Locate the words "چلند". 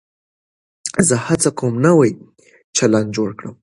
2.75-3.07